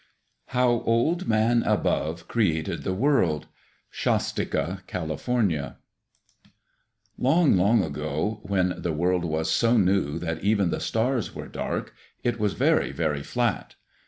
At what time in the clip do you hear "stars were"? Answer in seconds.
10.79-11.47